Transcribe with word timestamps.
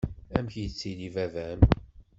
Amek 0.37 0.55
yettili 0.61 1.07
baba-m? 1.15 1.61